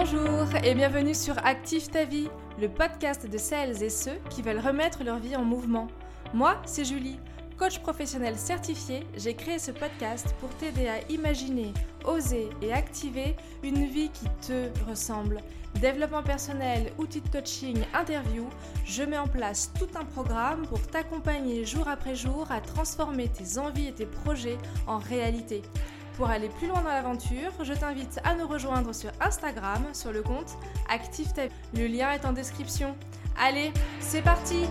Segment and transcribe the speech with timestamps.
[0.00, 2.28] Bonjour et bienvenue sur Active ta vie,
[2.60, 5.88] le podcast de celles et ceux qui veulent remettre leur vie en mouvement.
[6.32, 7.18] Moi, c'est Julie,
[7.56, 9.00] coach professionnel certifié.
[9.16, 11.72] J'ai créé ce podcast pour t'aider à imaginer,
[12.04, 13.34] oser et activer
[13.64, 15.38] une vie qui te ressemble.
[15.80, 18.48] Développement personnel, outils de coaching, interview,
[18.84, 23.58] je mets en place tout un programme pour t'accompagner jour après jour à transformer tes
[23.58, 25.62] envies et tes projets en réalité.
[26.18, 30.20] Pour aller plus loin dans l'aventure, je t'invite à nous rejoindre sur Instagram sur le
[30.20, 30.58] compte
[30.88, 31.42] Active ta
[31.76, 32.96] Le lien est en description.
[33.38, 34.64] Allez, c'est parti!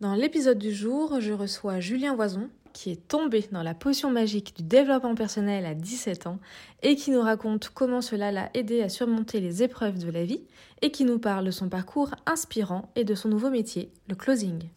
[0.00, 4.54] Dans l'épisode du jour, je reçois Julien Voison, qui est tombé dans la potion magique
[4.54, 6.38] du développement personnel à 17 ans
[6.82, 10.42] et qui nous raconte comment cela l'a aidé à surmonter les épreuves de la vie
[10.82, 14.68] et qui nous parle de son parcours inspirant et de son nouveau métier, le closing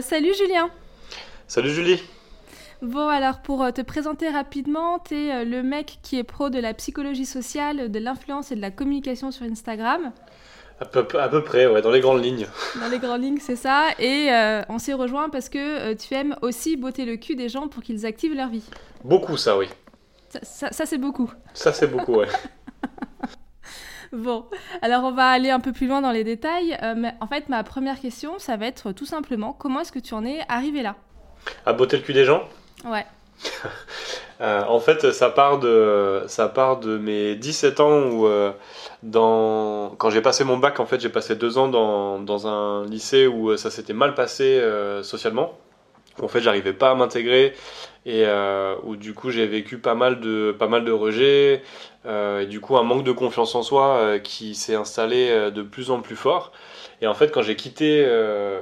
[0.00, 0.70] salut Julien.
[1.46, 2.02] Salut Julie.
[2.82, 6.48] Bon, alors pour euh, te présenter rapidement, tu es euh, le mec qui est pro
[6.48, 10.12] de la psychologie sociale, de l'influence et de la communication sur Instagram.
[10.80, 12.46] À peu, à peu près, ouais, dans les grandes lignes.
[12.80, 13.88] Dans les grandes lignes, c'est ça.
[13.98, 17.68] Et euh, on s'est rejoint parce que tu aimes aussi botter le cul des gens
[17.68, 18.64] pour qu'ils activent leur vie.
[19.04, 19.68] Beaucoup, ça, oui.
[20.42, 21.30] Ça, ça c'est beaucoup.
[21.52, 22.28] Ça, c'est beaucoup, ouais.
[24.12, 24.44] Bon,
[24.82, 26.76] alors on va aller un peu plus loin dans les détails.
[26.82, 30.00] Euh, mais en fait, ma première question, ça va être tout simplement comment est-ce que
[30.00, 30.96] tu en es arrivé là?
[31.64, 32.42] À botter le cul des gens?
[32.84, 33.06] Ouais.
[34.42, 38.52] Euh, en fait, ça part de, ça part de mes 17 ans où, euh,
[39.02, 42.86] dans, quand j'ai passé mon bac, en fait, j'ai passé deux ans dans, dans un
[42.86, 44.58] lycée où ça s'était mal passé
[45.02, 45.58] socialement.
[46.22, 47.52] En fait, j'arrivais pas à m'intégrer
[48.06, 48.24] et
[48.82, 51.62] où du coup j'ai vécu pas mal de, pas mal de rejets,
[52.06, 55.50] euh, et du coup un manque de confiance en soi euh, qui s'est installé euh,
[55.50, 56.52] de plus en plus fort.
[57.02, 58.06] Et en fait quand j'ai quitté,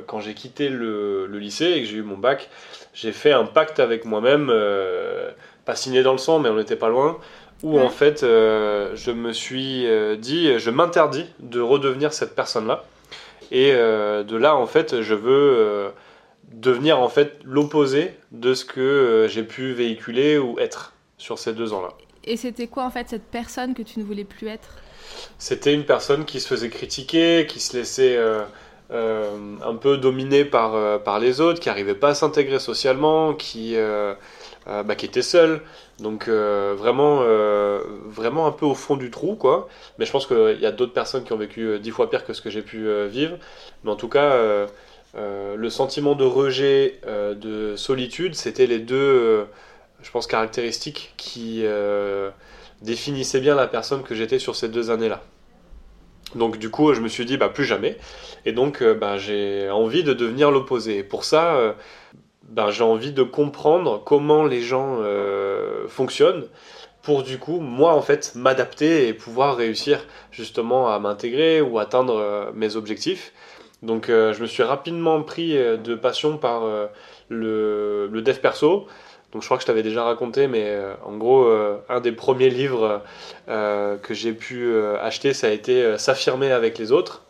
[0.06, 2.50] quand j'ai quitté le, le, lycée et que j'ai eu mon bac,
[2.94, 4.52] j'ai fait un pacte avec moi-même,
[5.64, 7.18] pas signé dans le sang mais on n'était pas loin,
[7.64, 9.88] où en fait je me suis
[10.18, 12.84] dit je m'interdis de redevenir cette personne-là.
[13.50, 15.90] Et de là en fait je veux
[16.52, 21.72] devenir en fait l'opposé de ce que j'ai pu véhiculer ou être sur ces deux
[21.72, 21.90] ans-là.
[22.24, 24.76] Et c'était quoi en fait cette personne que tu ne voulais plus être?
[25.38, 28.42] C'était une personne qui se faisait critiquer, qui se laissait euh,
[28.90, 33.34] euh, un peu dominer par, euh, par les autres, qui n'arrivait pas à s'intégrer socialement,
[33.34, 33.76] qui,
[34.66, 35.62] bah, qui était seule.
[35.98, 37.22] Donc vraiment,
[38.06, 39.68] vraiment un peu au fond du trou, quoi.
[39.98, 42.32] Mais je pense qu'il y a d'autres personnes qui ont vécu dix fois pire que
[42.32, 43.36] ce que j'ai pu vivre.
[43.84, 44.66] Mais en tout cas,
[45.14, 49.46] le sentiment de rejet, de solitude, c'était les deux
[50.02, 52.30] je pense, caractéristiques qui euh,
[52.82, 55.22] définissaient bien la personne que j'étais sur ces deux années-là.
[56.34, 57.96] Donc du coup, je me suis dit, bah, plus jamais.
[58.44, 61.02] Et donc, euh, bah, j'ai envie de devenir l'opposé.
[61.02, 61.72] pour ça, euh,
[62.44, 64.98] bah, j'ai envie de comprendre comment les gens
[65.88, 66.46] fonctionnent
[67.02, 72.52] pour du coup, moi, en fait, m'adapter et pouvoir réussir justement à m'intégrer ou atteindre
[72.54, 73.32] mes objectifs.
[73.82, 76.62] Donc, je me suis rapidement pris de passion par
[77.28, 78.86] le, le dev perso.
[79.32, 82.12] Donc je crois que je t'avais déjà raconté, mais euh, en gros, euh, un des
[82.12, 83.02] premiers livres
[83.48, 87.22] euh, que j'ai pu acheter, ça a été S'affirmer avec les autres.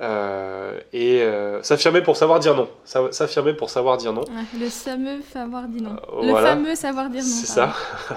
[0.00, 1.22] et
[1.62, 2.68] s'affirmer pour savoir dire non.
[2.84, 4.24] S'affirmer pour savoir dire non.
[4.58, 5.96] le fameux savoir dire non.
[6.22, 7.28] le fameux savoir dire non.
[7.28, 7.74] C'est ça.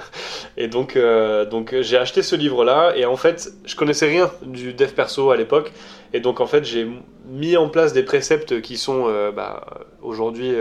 [0.58, 0.98] et donc,
[1.52, 5.36] donc j'ai acheté ce livre-là et en fait, je connaissais rien du dev perso à
[5.36, 5.74] l'époque.
[6.14, 6.88] Et donc en fait, j'ai
[7.26, 9.06] mis en place des préceptes qui sont
[9.36, 9.66] bah,
[10.02, 10.56] aujourd'hui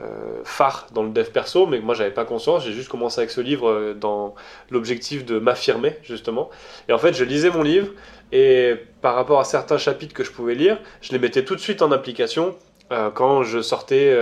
[0.00, 2.64] euh, phare dans le dev perso, mais moi j'avais pas conscience.
[2.64, 4.36] J'ai juste commencé avec ce livre euh, dans
[4.70, 6.50] l'objectif de m'affirmer justement.
[6.88, 7.88] Et en fait, je lisais mon livre
[8.30, 11.60] et par rapport à certains chapitres que je pouvais lire, je les mettais tout de
[11.60, 12.54] suite en application
[12.92, 14.16] euh, quand je sortais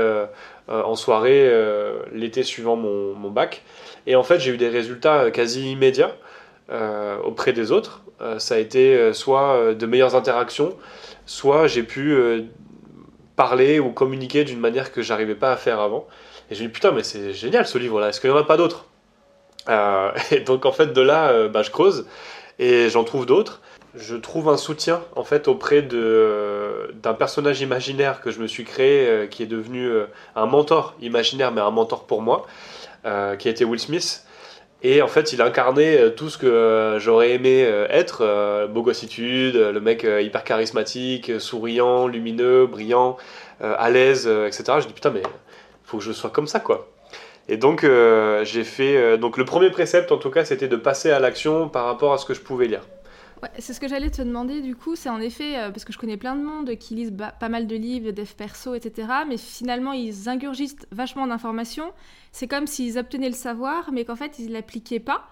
[0.68, 1.52] en soirée
[2.10, 3.62] l'été suivant mon, bac.
[4.06, 6.16] Et en fait, j'ai eu des résultats quasi immédiats
[7.22, 8.02] auprès des autres.
[8.38, 10.76] Ça a été soit de meilleures interactions,
[11.26, 12.16] soit j'ai pu
[13.36, 16.06] parler ou communiquer d'une manière que j'arrivais pas à faire avant.
[16.50, 18.44] Et me dis putain mais c'est génial ce livre là, est-ce qu'il n'y en a
[18.44, 18.86] pas d'autres?
[19.68, 22.06] Euh, Et donc en fait de là euh, bah, je creuse
[22.58, 23.60] et j'en trouve d'autres.
[23.94, 29.06] Je trouve un soutien en fait auprès d'un personnage imaginaire que je me suis créé
[29.06, 29.90] euh, qui est devenu
[30.34, 32.46] un mentor imaginaire mais un mentor pour moi
[33.38, 34.25] qui a été Will Smith
[34.82, 39.56] et en fait, il incarnait euh, tout ce que euh, j'aurais aimé euh, être, bogossitude,
[39.56, 43.16] le mec hyper charismatique, souriant, lumineux, brillant,
[43.60, 44.64] à l'aise, etc.
[44.80, 45.22] Je dis putain, mais
[45.84, 46.88] faut que je sois comme ça, quoi.
[47.48, 47.86] Et donc,
[48.42, 49.16] j'ai fait.
[49.18, 52.18] donc, le premier précepte, en tout cas, c'était de passer à l'action par rapport à
[52.18, 52.82] ce que je pouvais lire.
[53.58, 56.16] C'est ce que j'allais te demander du coup, c'est en effet, parce que je connais
[56.16, 59.08] plein de monde qui lisent pas mal de livres, dev perso, etc.
[59.28, 61.92] Mais finalement, ils ingurgitent vachement d'informations.
[62.32, 65.28] C'est comme s'ils obtenaient le savoir, mais qu'en fait, ils ne l'appliquaient pas.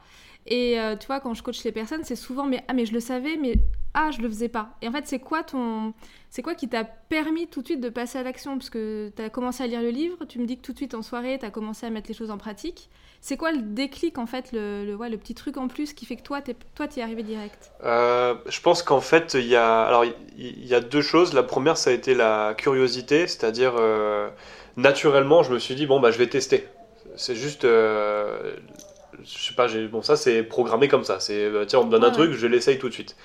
[0.46, 3.00] Et tu vois, quand je coach les personnes, c'est souvent mais ah mais je le
[3.00, 3.55] savais, mais
[3.94, 4.76] ah je le faisais pas.
[4.82, 5.94] Et en fait, c'est quoi ton
[6.29, 8.58] c'est quoi qui t'a permis tout de suite de passer à l'action?
[8.58, 10.76] Parce que tu as commencé à lire le livre, tu me dis que tout de
[10.79, 12.91] suite en soirée, tu as commencé à mettre les choses en pratique.
[13.20, 16.17] C'est quoi le déclic, en fait, le, le, le, petit truc en plus qui fait
[16.17, 17.73] que toi, tu toi, es arrivé direct?
[17.85, 20.05] Euh, Je pense qu'en fait, il y, a, alors,
[20.37, 21.32] il y a deux choses.
[21.32, 24.29] La première, ça a été la curiosité, c'est-à-dire, euh,
[24.76, 26.69] naturellement, je me suis dit, bon, bah, je vais tester.
[27.17, 27.64] C'est juste...
[29.14, 31.20] Euh, je sais pas, bon, ça, c'est programmé comme ça.
[31.20, 33.16] C'est, tiens, on me donne un truc, je l'essaye tout de suite.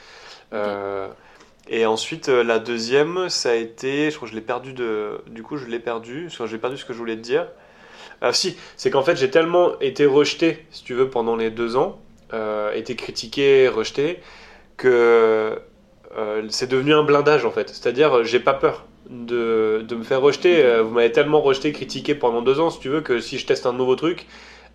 [1.71, 5.21] Et ensuite, euh, la deuxième, ça a été, je crois que je l'ai perdu de,
[5.27, 7.47] du coup, je l'ai perdu, j'ai perdu ce que je voulais te dire.
[8.21, 11.77] Ah si, c'est qu'en fait, j'ai tellement été rejeté, si tu veux, pendant les deux
[11.77, 12.01] ans,
[12.33, 14.19] euh, été critiqué, rejeté,
[14.77, 15.59] que
[16.17, 17.69] euh, c'est devenu un blindage en fait.
[17.69, 20.81] C'est-à-dire, j'ai pas peur de, de, me faire rejeter.
[20.81, 23.67] Vous m'avez tellement rejeté, critiqué pendant deux ans, si tu veux, que si je teste
[23.67, 24.25] un nouveau truc,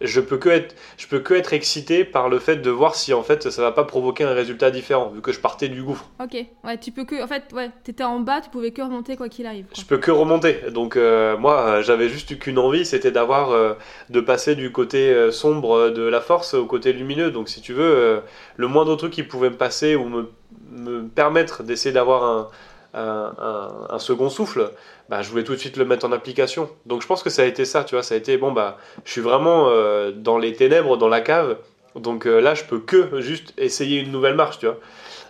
[0.01, 3.13] je peux que être, je peux que être excité par le fait de voir si
[3.13, 6.09] en fait ça va pas provoquer un résultat différent vu que je partais du gouffre.
[6.23, 9.17] Ok, ouais, tu peux que, en fait, ouais, t'étais en bas, tu pouvais que remonter
[9.17, 9.67] quoi qu'il arrive.
[9.77, 10.59] Je peux que remonter.
[10.73, 13.75] Donc euh, moi, j'avais juste qu'une envie, c'était d'avoir, euh,
[14.11, 17.31] de passer du côté euh, sombre de la force au côté lumineux.
[17.31, 18.23] Donc si tu veux,
[18.57, 20.31] le moindre truc qui pouvait me passer ou me,
[20.71, 22.49] me permettre d'essayer d'avoir un
[22.95, 24.71] un, second souffle,
[25.09, 26.71] bah, je voulais tout de suite le mettre en application.
[26.87, 28.79] Donc je pense que ça a été ça, tu vois, ça a été, bon, bah,
[29.05, 31.59] je suis vraiment euh, dans les ténèbres, dans la cave,
[31.97, 34.79] donc euh, là, je peux que juste essayer une nouvelle marche, tu vois.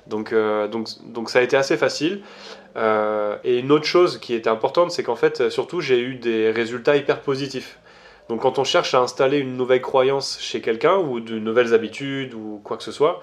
[0.07, 2.23] Donc, euh, donc, donc ça a été assez facile.
[2.77, 6.97] et une autre chose qui était importante, c'est qu'en fait, surtout, j'ai eu des résultats
[6.97, 7.79] hyper positifs.
[8.31, 12.35] Donc quand on cherche à installer une nouvelle croyance chez quelqu'un, ou de nouvelles habitudes,
[12.35, 13.21] ou quoi que ce soit,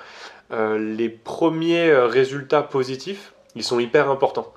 [0.52, 4.54] les premiers résultats positifs, ils sont hyper importants.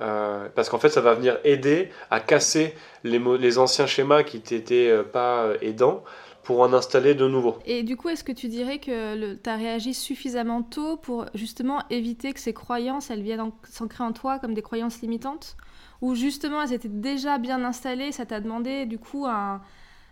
[0.00, 2.74] Euh, parce qu'en fait, ça va venir aider à casser
[3.04, 6.02] les, les anciens schémas qui n'étaient euh, pas euh, aidants
[6.42, 7.58] pour en installer de nouveaux.
[7.66, 11.84] Et du coup, est-ce que tu dirais que tu as réagi suffisamment tôt pour justement
[11.88, 15.56] éviter que ces croyances, elles viennent s'ancrer en toi comme des croyances limitantes?
[16.00, 19.60] Ou justement, elles étaient déjà bien installées, ça t'a demandé du coup un,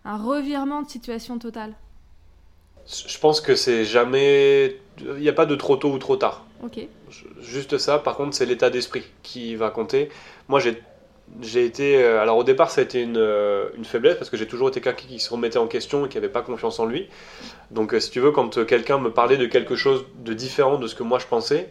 [0.04, 1.74] un revirement de situation totale?
[2.86, 4.78] Je pense que c'est jamais...
[4.98, 6.46] Il n'y a pas de trop tôt ou trop tard.
[6.62, 6.78] Ok.
[7.40, 10.08] Juste ça, par contre, c'est l'état d'esprit qui va compter.
[10.48, 10.60] Moi,
[11.40, 12.02] j'ai été.
[12.02, 14.68] Euh, alors au départ, ça a été une, euh, une faiblesse parce que j'ai toujours
[14.68, 17.08] été quelqu'un qui se remettait en question et qui n'avait pas confiance en lui.
[17.70, 20.86] Donc, euh, si tu veux, quand quelqu'un me parlait de quelque chose de différent de
[20.86, 21.68] ce que moi je pensais,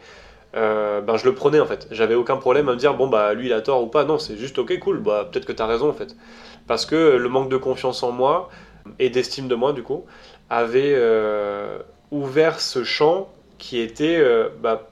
[0.54, 1.88] ben je le prenais en fait.
[1.92, 4.04] J'avais aucun problème à me dire bon bah lui il a tort ou pas.
[4.06, 5.00] Non, c'est juste ok, cool.
[5.00, 6.16] Bah peut-être que tu as raison en fait.
[6.68, 8.50] Parce que le manque de confiance en moi
[8.98, 10.06] et d'estime de moi du coup
[10.50, 10.98] avait
[12.12, 14.24] ouvert ce champ qui était
[14.60, 14.89] bah,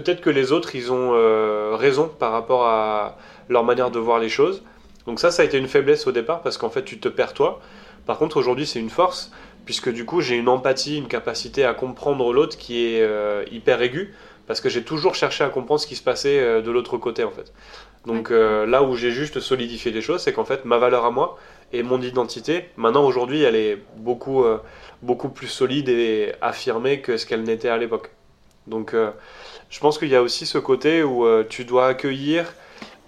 [0.00, 3.18] peut-être que les autres, ils ont euh, raison par rapport à
[3.48, 4.62] leur manière de voir les choses.
[5.06, 7.34] Donc ça, ça a été une faiblesse au départ parce qu'en fait, tu te perds
[7.34, 7.60] toi.
[8.06, 9.32] Par contre, aujourd'hui, c'est une force
[9.64, 13.82] puisque du coup, j'ai une empathie, une capacité à comprendre l'autre qui est euh, hyper
[13.82, 14.14] aiguë
[14.46, 17.30] parce que j'ai toujours cherché à comprendre ce qui se passait de l'autre côté en
[17.30, 17.52] fait.
[18.06, 21.36] Donc là où j'ai juste solidifié les choses, c'est qu'en fait, ma valeur à moi
[21.74, 24.42] et mon identité, maintenant aujourd'hui, elle est beaucoup
[25.02, 28.10] beaucoup plus solide et affirmée que ce qu'elle n'était à l'époque.
[28.68, 29.10] Donc euh,
[29.70, 32.54] je pense qu'il y a aussi ce côté où euh, tu dois accueillir,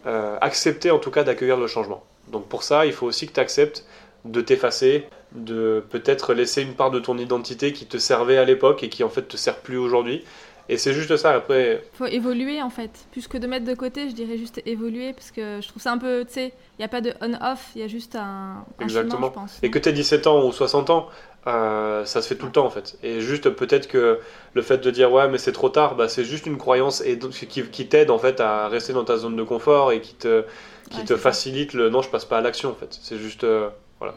[0.06, 2.04] euh, accepter en tout cas d'accueillir le changement.
[2.28, 3.84] Donc pour ça, il faut aussi que tu acceptes
[4.24, 8.82] de t'effacer, de peut-être laisser une part de ton identité qui te servait à l'époque
[8.82, 10.24] et qui en fait te sert plus aujourd'hui.
[10.68, 11.82] Et c'est juste ça, après...
[11.94, 12.90] faut évoluer en fait.
[13.10, 15.90] Plus que de mettre de côté, je dirais juste évoluer, parce que je trouve ça
[15.90, 18.64] un peu, tu sais, il n'y a pas de on-off, il y a juste un,
[18.78, 19.26] Exactement.
[19.28, 19.58] je pense.
[19.64, 21.08] Et que tu aies 17 ans ou 60 ans,
[21.46, 22.98] euh, ça se fait tout le temps en fait.
[23.02, 24.20] Et juste peut-être que
[24.54, 27.18] le fait de dire ouais mais c'est trop tard, bah, c'est juste une croyance et
[27.18, 30.44] qui, qui t'aide en fait à rester dans ta zone de confort et qui te,
[30.90, 32.98] qui te facilite le non je passe pas à l'action en fait.
[33.02, 34.14] C'est juste euh, voilà.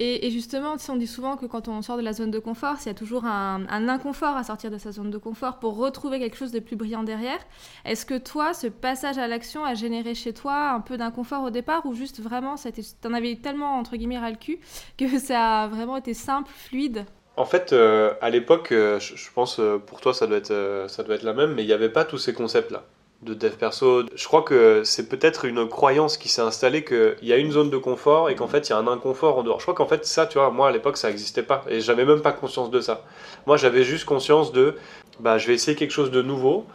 [0.00, 2.86] Et, justement, on dit souvent que quand on sort de la zone de confort, il
[2.86, 6.36] y a toujours un, inconfort à sortir de sa zone de confort pour retrouver quelque
[6.36, 7.40] chose de plus brillant derrière.
[7.84, 11.50] Est-ce que toi, ce passage à l'action a généré chez toi un peu d'inconfort au
[11.50, 14.60] départ ou juste vraiment, en avais tellement, entre guillemets, ras le cul
[14.96, 17.04] que ça a vraiment été simple, fluide?
[17.36, 21.02] En fait, euh, à l'époque, euh, je, pense euh, pour toi ça doit être, ça
[21.02, 22.84] doit être la même, mais il n'y avait pas tous ces concepts-là
[23.22, 24.04] de dev perso.
[24.14, 27.70] Je crois que c'est peut-être une croyance qui s'est installée qu'il y a une zone
[27.70, 29.58] de confort et qu'en fait il y a un inconfort en dehors.
[29.58, 32.04] Je crois qu'en fait ça, tu vois, moi à l'époque ça n'existait pas et j'avais
[32.04, 33.04] même pas conscience de ça.
[33.46, 34.76] Moi j'avais juste conscience de,
[35.20, 36.66] bah je vais essayer quelque chose de nouveau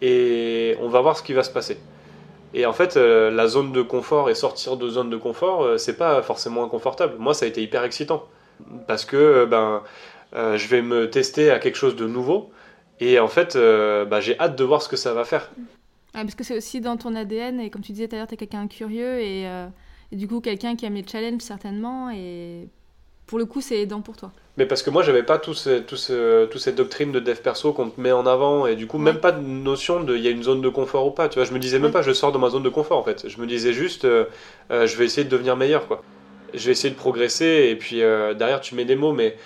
[0.00, 1.78] et on va voir ce qui va se passer.
[2.54, 5.78] Et en fait, euh, la zone de confort et sortir de zone de confort, euh,
[5.78, 7.14] c'est pas forcément inconfortable.
[7.18, 8.28] Moi, ça a été hyper excitant
[8.86, 9.82] parce que euh, ben,
[10.34, 12.50] je vais me tester à quelque chose de nouveau
[13.00, 15.50] Et en fait, euh, bah, j'ai hâte de voir ce que ça va faire.
[16.12, 18.34] Parce que c'est aussi dans ton ADN, et comme tu disais tout à l'heure, tu
[18.34, 19.66] es quelqu'un curieux, et, euh,
[20.10, 22.68] et, du coup, quelqu'un qui aime les challenges certainement, et
[23.26, 24.32] pour le coup, c'est aidant pour toi.
[24.58, 27.36] Mais parce que moi, j'avais pas tout, ce, tout, ce, tout cette doctrine de dev
[27.36, 30.22] perso qu'on te met en avant, et du coup, même pas de notion de il
[30.22, 31.30] y a une zone de confort ou pas.
[31.30, 33.02] Tu vois, je me disais même pas je sors de ma zone de confort en
[33.02, 33.28] fait.
[33.28, 34.26] Je me disais juste euh,
[34.68, 36.02] je vais essayer de devenir meilleur quoi.
[36.52, 39.38] Je vais essayer de progresser, et puis derrière, tu mets des mots, mais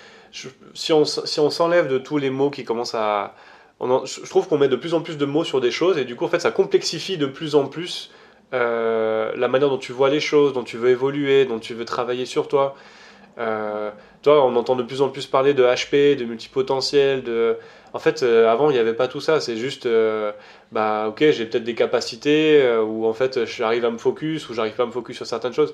[0.73, 3.33] si on si on s'enlève de tous les mots qui commencent à
[3.81, 6.15] je trouve qu'on met de plus en plus de mots sur des choses et du
[6.15, 8.11] coup en fait ça complexifie de plus en plus
[8.53, 11.85] euh, la manière dont tu vois les choses, dont tu veux évoluer, dont tu veux
[11.85, 12.75] travailler sur toi.
[13.37, 13.91] Euh,
[14.21, 17.57] toi, on entend de plus en plus parler de HP, de multipotentiel, de.
[17.93, 19.39] En fait, euh, avant, il n'y avait pas tout ça.
[19.41, 19.87] C'est juste,
[20.71, 24.73] bah, ok, j'ai peut-être des capacités où en fait, j'arrive à me focus ou j'arrive
[24.73, 25.73] pas à me focus sur certaines choses.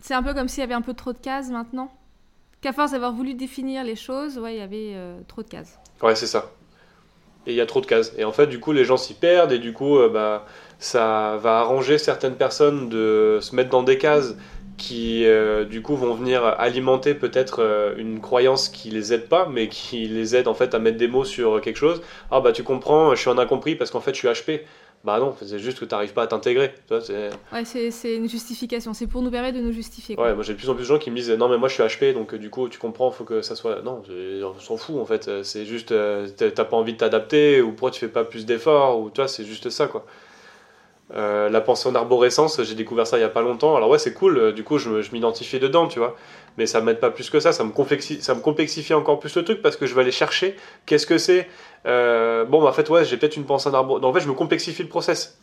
[0.00, 1.92] C'est un peu comme s'il y avait un peu trop de cases maintenant.
[2.60, 4.96] Qu'à force d'avoir voulu définir les choses, ouais, il y avait
[5.28, 5.78] trop de cases.
[6.02, 6.50] Ouais, c'est ça
[7.46, 8.12] et il y a trop de cases.
[8.18, 10.46] Et en fait, du coup, les gens s'y perdent et du coup, euh, bah,
[10.78, 14.36] ça va arranger certaines personnes de se mettre dans des cases
[14.76, 19.48] qui, euh, du coup, vont venir alimenter peut-être euh, une croyance qui les aide pas,
[19.50, 22.00] mais qui les aide en fait à mettre des mots sur quelque chose.
[22.30, 24.60] Ah bah tu comprends, je suis en incompris parce qu'en fait je suis HP.
[25.04, 26.74] Bah non, c'est juste que tu n'arrives pas à t'intégrer.
[26.90, 28.94] Ouais, c'est une justification.
[28.94, 30.18] C'est pour nous permettre de nous justifier.
[30.18, 31.68] Ouais, moi j'ai de plus en plus de gens qui me disent non, mais moi
[31.68, 33.80] je suis HP, donc euh, du coup tu comprends, faut que ça soit.
[33.82, 34.02] Non,
[34.42, 35.44] on s'en fout en fait.
[35.44, 38.98] C'est juste, euh, t'as pas envie de t'adapter, ou pourquoi tu fais pas plus d'efforts,
[39.00, 40.04] ou toi, c'est juste ça quoi.
[41.14, 43.76] Euh, la pensée en arborescence, j'ai découvert ça il y a pas longtemps.
[43.76, 46.16] Alors ouais, c'est cool, du coup je, je m'identifie dedans, tu vois
[46.58, 49.34] mais ça m'aide pas plus que ça, ça me, complexifie, ça me complexifie encore plus
[49.36, 51.48] le truc parce que je vais aller chercher qu'est-ce que c'est.
[51.86, 54.04] Euh, bon, bah, en fait, ouais, j'ai peut-être une pensée d'arbre.
[54.04, 55.38] En fait, je me complexifie le process.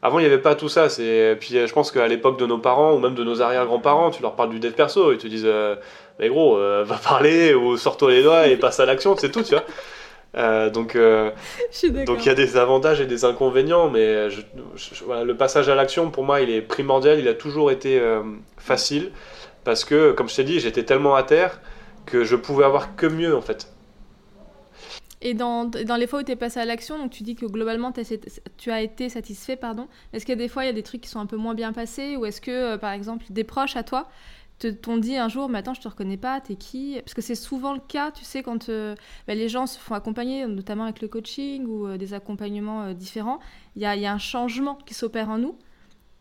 [0.00, 0.88] Avant, il n'y avait pas tout ça.
[0.88, 1.36] C'est...
[1.40, 4.36] Puis je pense qu'à l'époque de nos parents ou même de nos arrière-grands-parents, tu leur
[4.36, 5.74] parles du dev perso, ils te disent euh,
[6.20, 9.42] Mais gros, euh, va parler ou sors-toi les doigts et passe à l'action, c'est tout,
[9.42, 10.70] tu vois.
[10.70, 16.12] donc, donc il y a des avantages et des inconvénients, mais le passage à l'action,
[16.12, 17.18] pour moi, il est primordial.
[17.18, 18.00] Il a toujours été
[18.56, 19.10] facile
[19.64, 21.60] parce que, comme je t'ai dit, j'étais tellement à terre
[22.06, 23.72] que je pouvais avoir que mieux en fait.
[25.22, 27.44] Et dans, dans les fois où tu es passé à l'action, donc tu dis que
[27.44, 27.92] globalement
[28.56, 29.86] tu as été satisfait, pardon.
[30.12, 31.36] Est-ce qu'il y a des fois il y a des trucs qui sont un peu
[31.36, 34.08] moins bien passés ou est-ce que euh, par exemple des proches à toi
[34.82, 37.00] t'ont dit un jour, mais attends, je te reconnais pas, t'es qui?
[37.00, 38.94] Parce que c'est souvent le cas, tu sais, quand euh,
[39.26, 43.38] bah, les gens se font accompagner, notamment avec le coaching ou euh, des accompagnements différents,
[43.74, 45.56] il y a, y a, un changement qui s'opère en nous.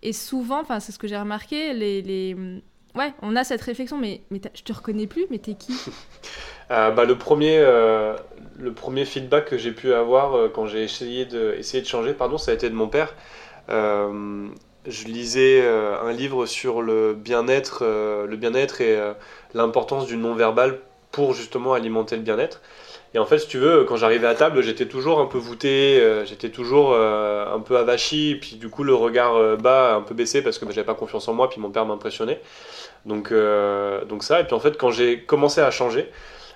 [0.04, 2.62] Et souvent, enfin, c'est ce que j'ai remarqué, les, les,
[2.96, 5.74] ouais, on a cette réflexion, mais, mais je te reconnais plus, mais t'es qui?
[6.72, 8.16] Euh, bah, le, premier, euh,
[8.60, 12.14] le premier feedback que j'ai pu avoir euh, quand j'ai essayé de, essayé de changer,
[12.14, 13.16] pardon, ça a été de mon père.
[13.68, 19.00] je lisais un livre sur le bien-être, le bien-être et
[19.56, 20.80] l'importance du non-verbal
[21.12, 22.62] pour justement alimenter le bien-être.
[23.16, 26.00] Et en fait, si tu veux, quand j'arrivais à table, j'étais toujours un peu voûté,
[26.26, 30.60] j'étais toujours un peu avachi, puis du coup le regard bas, un peu baissé parce
[30.60, 32.42] que bah, j'avais pas confiance en moi, puis mon père m'impressionnait.
[33.06, 36.10] Donc, euh, donc ça, et puis en fait, quand j'ai commencé à changer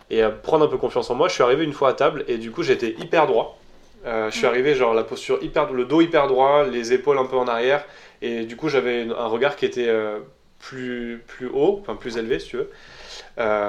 [0.10, 2.26] et à prendre un peu confiance en moi, je suis arrivé une fois à table
[2.28, 3.58] et du coup, j'étais hyper droit.
[4.06, 7.26] Euh, je suis arrivé, genre la posture hyper, le dos hyper droit, les épaules un
[7.26, 7.86] peu en arrière,
[8.22, 10.20] et du coup, j'avais un regard qui était euh,
[10.60, 12.70] plus, plus haut, enfin plus élevé, si tu veux.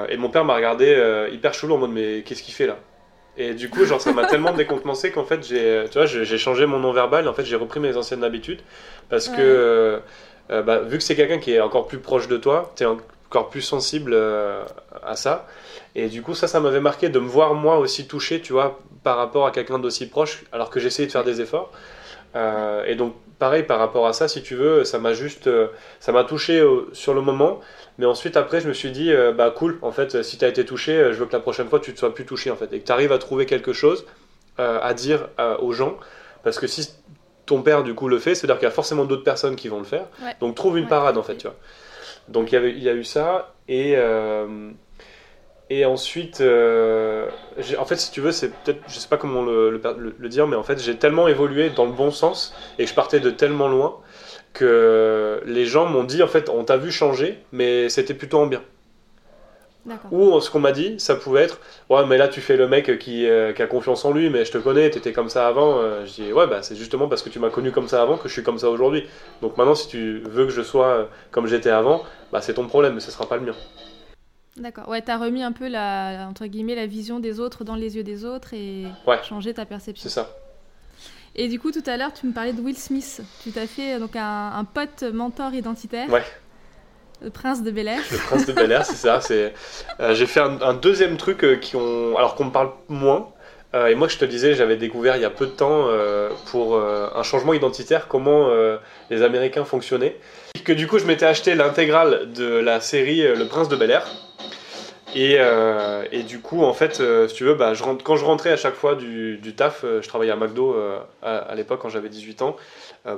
[0.09, 2.79] et mon père m'a regardé hyper chelou en mode, mais qu'est-ce qu'il fait là?
[3.37, 6.67] Et du coup, genre, ça m'a tellement décontenancé qu'en fait, j'ai, tu vois, j'ai changé
[6.67, 7.27] mon non-verbal.
[7.27, 8.61] En fait, j'ai repris mes anciennes habitudes
[9.09, 10.01] parce que
[10.51, 12.87] euh, bah, vu que c'est quelqu'un qui est encore plus proche de toi, tu es
[12.87, 14.63] encore plus sensible euh,
[15.03, 15.47] à ça.
[15.95, 18.79] Et du coup, ça, ça m'avait marqué de me voir moi aussi touché, tu vois,
[19.03, 21.71] par rapport à quelqu'un d'aussi proche, alors que j'essayais de faire des efforts.
[22.37, 25.49] Euh, et donc, pareil, par rapport à ça, si tu veux, ça m'a juste,
[26.01, 27.61] ça m'a touché sur le moment.
[27.99, 30.65] Mais ensuite, après, je me suis dit, bah cool, en fait, si tu as été
[30.65, 32.73] touché, je veux que la prochaine fois, tu ne sois plus touché, en fait.
[32.73, 34.05] Et que tu arrives à trouver quelque chose
[34.59, 35.29] à dire
[35.61, 35.97] aux gens.
[36.43, 36.89] Parce que si
[37.47, 39.79] ton père du coup le fait, c'est-à-dire qu'il y a forcément d'autres personnes qui vont
[39.79, 40.07] le faire.
[40.41, 41.57] Donc trouve une parade en fait, tu vois.
[42.29, 44.71] Donc il y, avait, il y a eu ça et euh,
[45.71, 47.29] et ensuite, euh,
[47.79, 49.81] en fait, si tu veux, c'est peut-être, je sais pas comment le,
[50.19, 53.19] le, dire, mais en fait, j'ai tellement évolué dans le bon sens et je partais
[53.19, 53.97] de tellement loin
[54.53, 58.47] que les gens m'ont dit en fait, on t'a vu changer, mais c'était plutôt en
[58.47, 58.63] bien.
[60.11, 61.61] Ou ce qu'on m'a dit, ça pouvait être
[61.91, 64.45] Ouais, mais là tu fais le mec qui, euh, qui a confiance en lui, mais
[64.45, 65.79] je te connais, tu étais comme ça avant.
[65.79, 68.17] Euh, je dis Ouais, bah c'est justement parce que tu m'as connu comme ça avant
[68.17, 69.05] que je suis comme ça aujourd'hui.
[69.43, 72.67] Donc maintenant, si tu veux que je sois euh, comme j'étais avant, bah c'est ton
[72.67, 73.55] problème, mais ce sera pas le mien.
[74.57, 74.89] D'accord.
[74.89, 78.05] Ouais, t'as remis un peu la, entre guillemets, la vision des autres dans les yeux
[78.05, 78.85] des autres et
[79.25, 80.09] changé ta perception.
[80.09, 80.31] C'est ça.
[81.37, 83.21] Et du coup, tout à l'heure, tu me parlais de Will Smith.
[83.43, 86.09] Tu t'as fait donc un, un pote mentor identitaire.
[86.09, 86.23] Ouais.
[87.23, 88.01] Le prince de Bel Air.
[88.11, 89.21] Le prince de Bel Air, c'est ça.
[89.31, 93.29] Euh, j'ai fait un, deuxième truc euh, qui ont, alors qu'on me parle moins.
[93.75, 95.89] Euh, et moi, je te disais, j'avais découvert il y a peu de temps
[96.51, 98.51] pour un changement identitaire comment
[99.11, 100.17] les Américains fonctionnaient.
[100.65, 104.07] Que du coup, je m'étais acheté l'intégrale de la série Le Prince de Bel Air.
[105.15, 105.39] Et,
[106.13, 108.95] et, du coup, en fait, si tu veux, bah, quand je rentrais à chaque fois
[108.95, 110.77] du, taf, je travaillais à McDo
[111.23, 112.57] à, l'époque quand j'avais 18 ans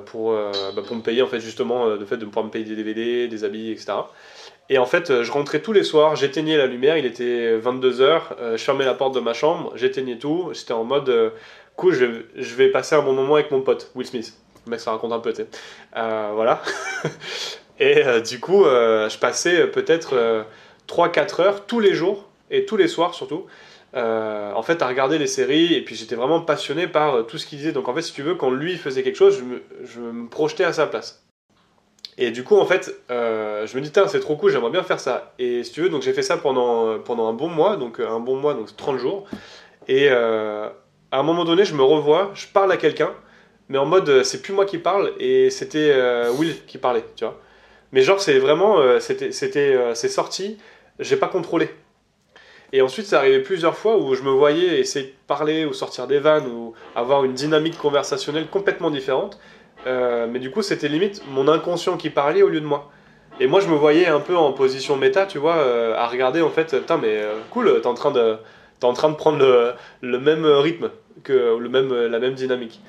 [0.05, 2.77] pour, bah, pour me payer en fait justement le fait de pouvoir me payer des
[2.77, 3.95] DVD, des habits, etc.
[4.69, 8.57] Et en fait, je rentrais tous les soirs, j'éteignais la lumière, il était 22h, euh,
[8.57, 11.31] je fermais la porte de ma chambre, j'éteignais tout, j'étais en mode, euh,
[11.77, 14.35] cool, je, je, vais passer un bon moment avec mon pote, Will Smith.
[14.67, 15.49] Le mec, ça raconte un peu, tu sais.
[15.97, 16.63] Euh, voilà.
[17.79, 20.45] et du coup, je passais peut-être
[20.89, 23.47] 3-4 heures tous les jours, et tous les soirs surtout,
[23.95, 27.59] en fait, à regarder les séries, et puis j'étais vraiment passionné par tout ce qu'il
[27.59, 27.73] disait.
[27.73, 30.29] Donc en fait, si tu veux, quand lui faisait quelque chose, je me, je me
[30.29, 31.27] projetais à sa place.
[32.19, 35.01] Et du coup, en fait, euh, je me dis, c'est trop cool, j'aimerais bien faire
[35.01, 35.35] ça.
[35.39, 38.09] Et si tu veux, donc j'ai fait ça pendant, pendant un bon mois, donc euh,
[38.09, 39.27] un bon mois, donc 30 jours.
[39.87, 40.69] Et euh,
[41.13, 43.13] à un moment donné, je me revois, je parle à quelqu'un,
[43.69, 45.95] mais en mode, c'est plus moi qui parle, et c'était
[46.39, 47.39] Will qui parlait, tu vois.
[47.93, 50.59] Mais genre, c'est vraiment, c'était, c'était, c'est sorti,
[50.99, 51.71] j'ai pas contrôlé.
[52.73, 56.07] Et ensuite, ça arrivait plusieurs fois où je me voyais essayer de parler ou sortir
[56.07, 59.39] des vannes ou avoir une dynamique conversationnelle complètement différente.
[59.87, 62.91] Euh, mais du coup, c'était limite mon inconscient qui parlait au lieu de moi.
[63.39, 66.41] Et moi, je me voyais un peu en position méta, tu vois, euh, à regarder
[66.41, 68.37] en fait, putain, mais euh, cool, t'es en train de,
[68.83, 70.91] en train de prendre le, le, même rythme,
[71.23, 72.81] que le même, la même dynamique.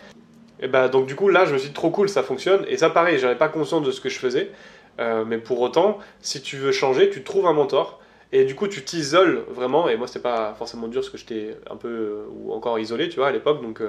[0.60, 2.66] Et bah, donc, du coup, là, je me suis dit, trop cool, ça fonctionne.
[2.68, 4.50] Et ça, pareil, j'avais pas conscience de ce que je faisais.
[4.98, 8.00] Mais pour autant, si tu veux changer, tu trouves un mentor.
[8.34, 9.88] Et du coup, tu t'isoles vraiment.
[9.88, 13.18] Et moi, c'était pas forcément dur parce que j'étais un peu ou encore isolé, tu
[13.18, 13.62] vois, à l'époque.
[13.62, 13.82] Donc,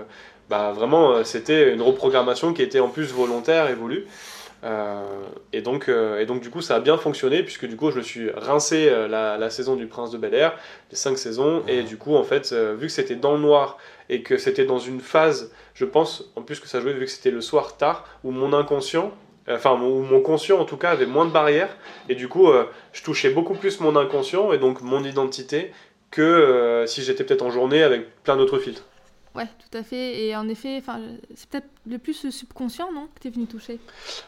[0.49, 4.07] bah, vraiment, euh, c'était une reprogrammation qui était en plus volontaire et voulue.
[4.65, 5.05] Euh,
[5.53, 7.99] et, donc, euh, et donc, du coup, ça a bien fonctionné, puisque du coup, je
[7.99, 10.57] me suis rincé la, saison du Prince de Bel Air,
[10.91, 14.23] les cinq saisons, et du coup, en fait, vu que c'était dans le noir et
[14.23, 17.31] que c'était dans une phase, je pense, en plus que ça jouait, vu que c'était
[17.31, 19.13] le soir tard, où mon inconscient,
[19.51, 21.77] enfin, où mon conscient en tout cas avait moins de barrières,
[22.09, 22.49] et du coup,
[22.93, 25.73] je touchais beaucoup plus mon inconscient et donc mon identité
[26.11, 28.85] que si j'étais peut-être en journée avec plein d'autres filtres.
[29.35, 30.25] Ouais, tout à fait.
[30.25, 30.83] Et en effet,
[31.35, 33.79] c'est peut-être le plus le subconscient, non, que tu es venu toucher?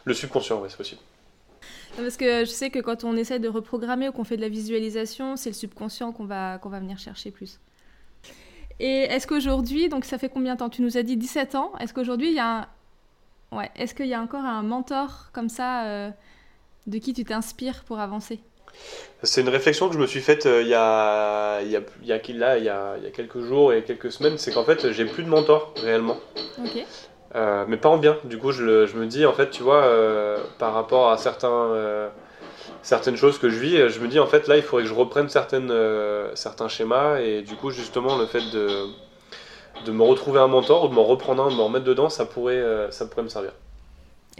[0.04, 1.00] Le subconscient, oui, c'est possible.
[1.96, 4.48] Parce que je sais que quand on essaie de reprogrammer ou qu'on fait de la
[4.48, 7.58] visualisation, c'est le subconscient qu'on va, qu'on va venir chercher plus.
[8.78, 10.70] Et est-ce qu'aujourd'hui, donc ça fait combien de temps?
[10.70, 11.72] Tu nous as dit 17 ans.
[11.80, 12.68] Est-ce qu'aujourd'hui, il y a un...
[13.52, 16.10] Ouais, est-ce qu'il y a encore un mentor comme ça euh,
[16.86, 18.40] de qui tu t'inspires pour avancer?
[19.24, 22.08] C'est une réflexion que je me suis faite il, y a, il, y a, il,
[22.08, 24.52] y a, là, il, y a, il y a quelques jours et quelques semaines, c'est
[24.52, 26.16] qu'en fait j'ai plus de mentor réellement.
[27.34, 28.16] Euh, mais pas en bien.
[28.24, 32.10] Du coup, je, je, me dis, en fait, tu vois, euh, par rapport à certains,
[32.82, 34.94] certaines choses que je vis, je me dis, en fait, là, il faudrait que je
[34.94, 35.72] reprenne certaines,
[36.34, 37.20] certains schémas.
[37.20, 38.86] Et du coup, justement, le fait de,
[39.84, 42.26] de me retrouver un mentor ou de m'en reprendre un, de m'en remettre dedans, ça
[42.26, 43.52] pourrait, ça pourrait me servir.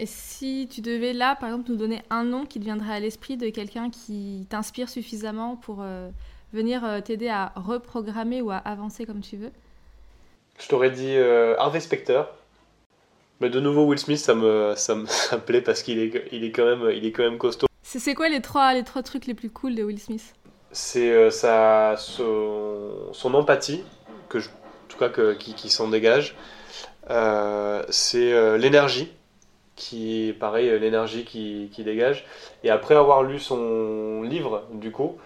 [0.01, 2.99] Et si tu devais là, par exemple, nous donner un nom qui te viendrait à
[2.99, 6.09] l'esprit de quelqu'un qui t'inspire suffisamment pour euh,
[6.53, 9.51] venir euh, t'aider à reprogrammer ou à avancer comme tu veux?
[10.59, 12.23] Je t'aurais dit euh, Harvey Specter.
[13.41, 16.43] Mais de nouveau, Will Smith, ça me, ça me, ça plaît parce qu'il est, il
[16.43, 17.67] est, quand même, il est quand même costaud.
[17.83, 20.33] C'est quoi les trois, les trois trucs les plus cool de Will Smith?
[20.71, 21.95] C'est son,
[23.11, 23.83] son, empathie,
[24.29, 24.49] que je,
[25.05, 26.35] cas que, qui, qui s'en dégage.
[27.89, 29.11] c'est l'énergie
[29.81, 32.25] qui pareil, euh, l'énergie qui, qui, dégage.
[32.63, 35.17] Et après avoir lu son livre, du coup,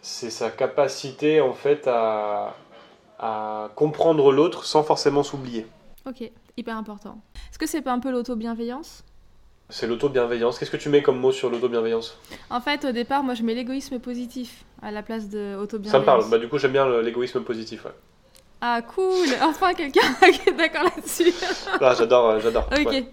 [0.00, 2.54] c'est sa capacité en fait à,
[3.18, 5.66] à comprendre l'autre sans forcément s'oublier.
[6.06, 7.20] Ok, hyper important.
[7.50, 9.04] Est-ce que c'est pas un peu l'auto-bienveillance?
[9.68, 10.58] C'est l'auto-bienveillance.
[10.58, 12.18] Qu'est-ce que tu mets comme mot sur l'auto-bienveillance?
[12.48, 15.92] En fait, au départ, moi je mets l'égoïsme positif à la place de auto-bienveillance.
[15.92, 17.84] Ça me parle, bah, du coup j'aime bien l'égoïsme positif.
[17.84, 17.92] Ouais.
[18.60, 20.00] Ah cool Enfin quelqu'un
[20.32, 21.32] qui est d'accord là-dessus.
[21.80, 22.68] ah, j'adore, euh, j'adore.
[22.72, 23.04] Ok.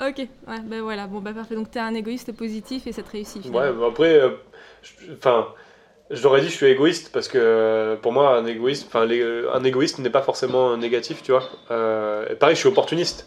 [0.00, 1.54] Ok, ouais, ben voilà, bon bah parfait.
[1.54, 3.44] Donc t'es un égoïste positif et ça te réussit.
[3.46, 4.30] Ouais, après, euh,
[5.18, 5.48] enfin,
[6.10, 9.64] je l'aurais dit, je suis égoïste parce que euh, pour moi, un égoïste, enfin, un
[9.64, 11.44] égoïste n'est pas forcément négatif, tu vois.
[11.70, 13.26] Euh, pareil, je suis opportuniste.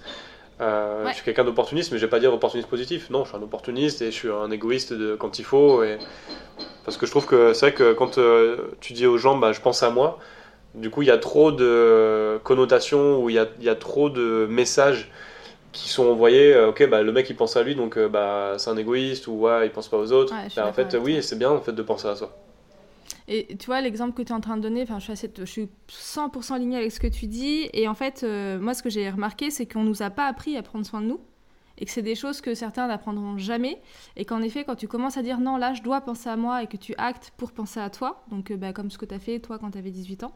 [0.59, 3.09] Je suis quelqu'un d'opportuniste, mais je vais pas dire opportuniste positif.
[3.09, 5.83] Non, je suis un opportuniste et je suis un égoïste de, quand il faut.
[5.83, 5.99] Et...
[6.83, 8.19] Parce que je trouve que c'est vrai que quand
[8.79, 10.17] tu dis aux gens, bah, je pense à moi,
[10.75, 14.09] du coup, il y a trop de connotations ou il y a, y a trop
[14.09, 15.09] de messages
[15.75, 18.53] qui sont envoyés, euh, ok, bah, le mec il pense à lui, donc euh, bah,
[18.57, 20.33] c'est un égoïste, ou ouais, il pense pas aux autres.
[20.55, 22.35] Bah, en fait, oui, c'est bien en fait, de penser à soi.
[23.27, 25.69] Et tu vois, l'exemple que tu es en train de donner, je, suis je suis
[25.89, 27.69] 100% alignée avec ce que tu dis.
[27.73, 30.57] Et en fait, euh, moi, ce que j'ai remarqué, c'est qu'on nous a pas appris
[30.57, 31.19] à prendre soin de nous.
[31.77, 33.81] Et que c'est des choses que certains n'apprendront jamais.
[34.15, 36.63] Et qu'en effet, quand tu commences à dire non, là, je dois penser à moi
[36.63, 39.19] et que tu actes pour penser à toi, donc bah, comme ce que tu as
[39.19, 40.33] fait toi quand tu avais 18 ans,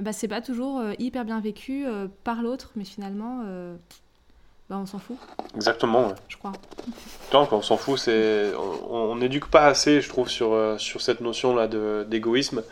[0.00, 1.84] bah, c'est pas toujours hyper bien vécu
[2.24, 3.42] par l'autre, mais finalement,
[4.68, 5.16] bah, on s'en fout.
[5.54, 6.52] Exactement, je crois.
[7.32, 8.52] Non, on s'en fout, c'est
[8.88, 11.66] on n'éduque pas assez, je trouve, sur, sur cette notion-là
[12.04, 12.62] d'égoïsme.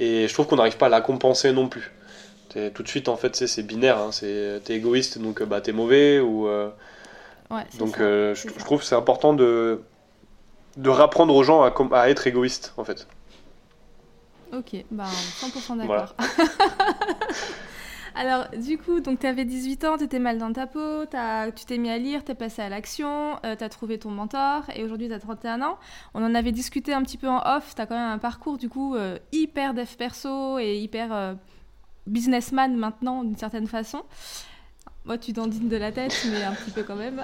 [0.00, 1.92] Et je trouve qu'on n'arrive pas à la compenser non plus.
[2.74, 3.98] tout de suite, en fait, c'est binaire.
[3.98, 6.18] Hein, t'es égoïste, donc bah, t'es mauvais.
[6.18, 6.48] Ou,
[7.78, 9.80] donc je, je, trouve que c'est important de,
[10.76, 13.06] de rapprendre aux gens à, à être égoïste, en fait.
[14.56, 15.04] Ok, bah
[15.40, 16.14] 100% d'accord.
[18.16, 21.50] Alors, du coup, donc tu avais 18 ans, tu étais mal dans ta peau, as,
[21.50, 24.10] tu t'es mis à lire, tu es passé à l'action, euh, tu as trouvé ton
[24.10, 25.78] mentor et aujourd'hui tu as 31 ans.
[26.14, 28.56] On en avait discuté un petit peu en off, tu as quand même un parcours
[28.56, 31.34] du coup euh, hyper dev perso et hyper euh,
[32.06, 34.04] businessman maintenant d'une certaine façon.
[35.06, 37.22] Moi, tu dandines de la tête, mais un petit peu quand même.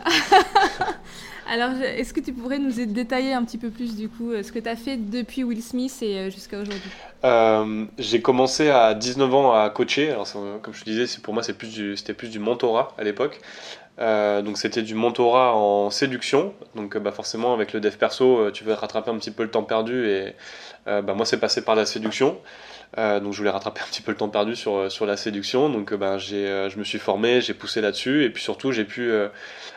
[1.48, 4.52] Alors, est-ce que tu pourrais nous détailler un petit peu plus, du coup, euh, ce
[4.52, 6.90] que tu as fait depuis Will Smith et euh, jusqu'à aujourd'hui?
[7.24, 10.14] Euh, J'ai commencé à 19 ans à coacher.
[10.60, 13.40] Comme je te disais, pour moi, c'était plus, plus, du mentorat à l'époque.
[13.98, 16.52] donc, c'était du mentorat en séduction.
[16.74, 19.64] Donc, bah, forcément, avec le dev perso, tu veux rattraper un petit peu le temps
[19.64, 20.06] perdu.
[20.06, 20.34] Et
[20.84, 22.36] bah, moi, c'est passé par la séduction.
[22.98, 25.16] Euh, donc je voulais rattraper un petit peu le temps perdu sur, euh, sur la
[25.16, 25.68] séduction.
[25.68, 28.24] Donc euh, ben, j'ai, je me suis formé, j'ai poussé là-dessus.
[28.24, 29.12] Et puis surtout, j'ai pu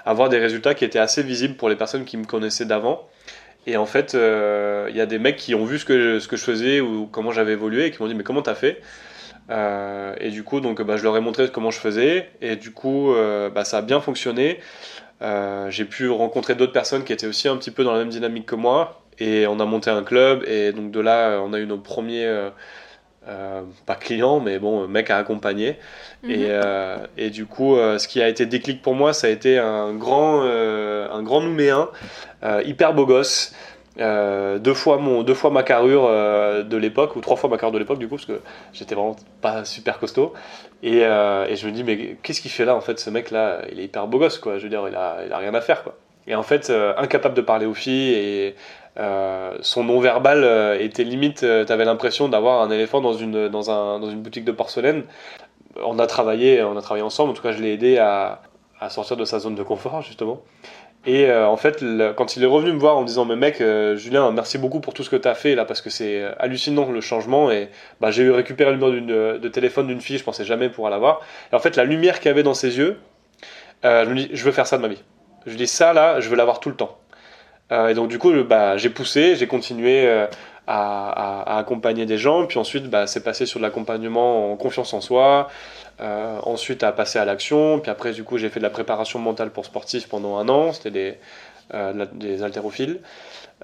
[0.06, 3.08] avoir des résultats qui étaient assez visibles pour les personnes qui me connaissaient d'avant.
[3.66, 6.36] Et en fait, il y a des mecs qui ont vu ce que, ce que
[6.36, 8.82] je faisais ou comment j'avais évolué et qui m'ont dit mais comment t'as fait?
[9.50, 12.30] Et du coup, donc, bah, je leur ai montré comment je faisais.
[12.42, 13.14] Et du coup,
[13.54, 14.60] bah, ça a bien fonctionné.
[15.70, 18.46] j'ai pu rencontrer d'autres personnes qui étaient aussi un petit peu dans la même dynamique
[18.46, 19.02] que moi.
[19.20, 20.44] Et on a monté un club.
[20.48, 22.28] Et donc de là, on a eu nos premiers
[23.28, 25.78] euh, pas client, mais bon, mec à accompagner.
[26.28, 26.46] et, mhm.
[26.50, 29.58] euh, et, du coup, euh, ce qui a été déclic pour moi, ça a été
[29.58, 31.90] un grand, un grand nouméen,
[32.66, 33.54] hyper beau gosse.
[33.98, 36.04] deux, fois mon, deux fois ma carrure
[36.66, 38.42] de l'époque, ou trois fois ma carrure de l'époque du coup, parce que
[38.74, 40.34] j'étais vraiment pas super costaud.
[40.82, 43.62] Et, et je me dis, mais qu'est-ce qu'il fait là en fait, ce mec là
[43.72, 45.62] Il est hyper beau gosse quoi, je veux dire, il a, il a rien à
[45.62, 45.96] faire quoi.
[46.28, 48.56] Et en fait, incapable de parler aux filles et
[48.98, 53.50] euh, son non-verbal euh, était limite, euh, tu avais l'impression d'avoir un éléphant dans une,
[53.50, 55.04] dans, un, dans une boutique de porcelaine.
[55.84, 58.42] On a travaillé, on a travaillé ensemble, en tout cas je l'ai aidé à,
[58.90, 60.42] sortir de sa zone de confort justement.
[61.06, 61.84] Et en fait,
[62.16, 63.64] quand il est revenu me voir en me disant Mais mec,
[63.96, 66.92] Julien, merci beaucoup pour tout ce que tu as fait là, parce que c'est hallucinant
[66.92, 67.50] le changement.
[67.50, 67.70] Et
[68.02, 71.22] bah, j'ai récupéré le numéro de téléphone d'une fille, je pensais jamais pouvoir l'avoir.
[71.52, 72.98] Et en fait, la lumière qu'il avait dans ses yeux,
[73.84, 75.02] je me dis Je veux faire ça de ma vie.
[75.46, 76.98] Je dis Ça là, je veux l'avoir tout le temps.
[77.72, 80.28] Euh, et donc du coup, bah, j'ai poussé, j'ai continué euh,
[80.68, 85.02] à, accompagner des gens, puis ensuite bah, c'est passé sur de l'accompagnement en confiance en
[85.02, 85.50] soi,
[86.02, 89.20] euh, ensuite à passer à l'action, puis après du coup j'ai fait de la préparation
[89.20, 91.18] mentale pour sportifs pendant un an, c'était des,
[92.14, 93.00] des haltérophiles.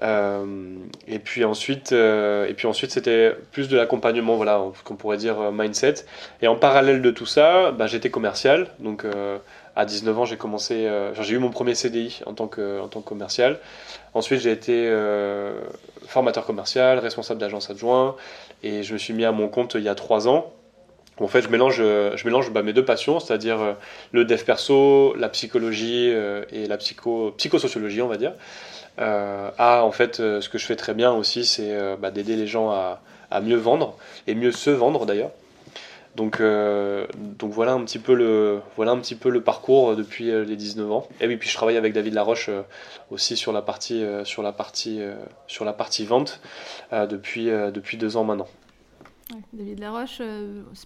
[0.02, 6.06] et puis ensuite, et puis ensuite c'était plus de l'accompagnement, voilà, qu'on pourrait dire mindset.
[6.42, 9.04] Et en parallèle de tout ça, bah, j'étais commercial, donc
[9.76, 13.58] à 19 ans, j'ai commencé, euh, j'ai eu mon premier CDI en tant que, commercial.
[14.14, 15.60] Ensuite, j'ai été euh,
[16.06, 18.16] formateur commercial, responsable d'agence adjoint,
[18.62, 20.52] et je me suis mis à mon compte il y a 3 ans.
[21.20, 23.72] En fait, je mélange, je mélange bah, mes deux passions, c'est-à-dire euh,
[24.12, 26.10] le dev perso, la psychologie
[26.52, 28.32] et la psycho, psychosociologie, on va dire.
[28.98, 32.70] à en fait, ce que je fais très bien aussi, c'est bah, d'aider les gens
[32.70, 35.30] à mieux vendre et mieux se vendre d'ailleurs.
[36.16, 37.06] Donc, euh,
[37.38, 40.56] donc voilà, un petit peu le, voilà un petit peu le parcours depuis euh, les
[40.56, 41.08] 19 ans.
[41.20, 42.62] Et oui, puis je travaille avec David Laroche euh,
[43.10, 45.00] aussi sur la partie, sur la partie,
[45.46, 46.40] sur la partie vente
[46.92, 48.48] depuis, depuis deux ans maintenant.
[49.52, 50.20] David Laroche,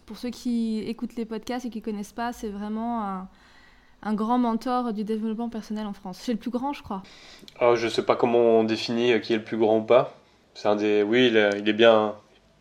[0.05, 3.29] pour ceux qui écoutent les podcasts et qui ne connaissent pas, c'est vraiment un,
[4.03, 6.19] un, grand mentor du développement personnel en France.
[6.21, 7.03] C'est le plus grand, je crois.
[7.61, 10.15] Ah, je ne sais pas comment on définit qui est le plus grand ou pas.
[10.55, 12.15] C'est un des, oui, il, il est bien,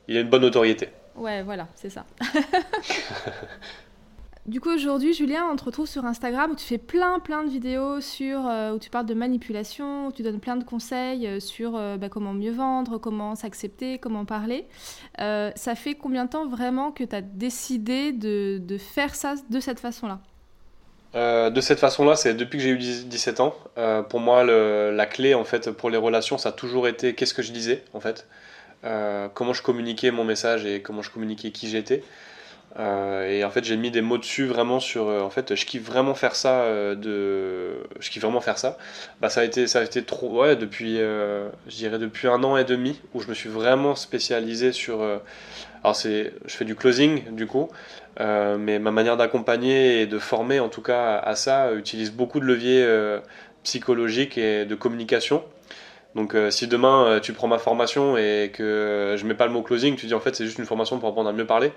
[0.07, 0.89] il a une bonne notoriété.
[1.15, 2.05] Ouais, voilà, c'est ça.
[4.45, 7.49] du coup, aujourd'hui, Julien, on te retrouve sur Instagram où tu fais plein, plein de
[7.49, 11.39] vidéos sur, euh, où tu parles de manipulation, où tu donnes plein de conseils euh,
[11.39, 14.65] sur euh, bah, comment mieux vendre, comment s'accepter, comment parler.
[15.17, 19.59] ça fait combien de temps vraiment que tu as décidé de, de, faire ça de
[19.59, 20.19] cette façon-là?
[21.13, 23.53] De cette façon-là, c'est depuis que j'ai eu 17 ans.
[24.09, 27.43] pour moi, la clé, en fait, pour les relations, ça a toujours été qu'est-ce que
[27.43, 28.25] je disais, en fait.
[28.85, 32.03] Euh, comment je communiquais mon message et comment je communiquais qui j'étais.
[32.79, 35.07] Euh, et en fait, j'ai mis des mots dessus vraiment sur.
[35.07, 36.65] Euh, en fait, je kiffe vraiment faire ça.
[36.95, 38.77] de, je kiffe vraiment faire ça.
[39.21, 40.41] Bah, ça a été, ça a été trop.
[40.41, 44.71] Ouais, depuis, je dirais depuis un an et demi où je me suis vraiment spécialisé
[44.71, 45.01] sur.
[45.83, 47.69] alors c'est, je fais du closing du coup,
[48.19, 52.45] mais ma manière d'accompagner et de former en tout cas à ça utilise beaucoup de
[52.45, 52.87] leviers
[53.63, 55.43] psychologiques et de communication.
[56.15, 59.53] Donc euh, si demain euh, tu prends ma formation et que je mets pas le
[59.53, 61.71] mot closing, tu dis en fait c'est juste une formation pour apprendre à mieux parler,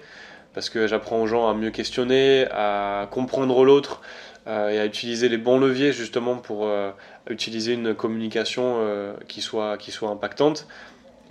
[0.52, 4.02] parce que j'apprends aux gens à mieux questionner, à comprendre l'autre
[4.46, 6.92] euh, et à utiliser les bons leviers justement pour euh,
[7.28, 10.68] utiliser une communication euh, qui, soit, qui soit impactante.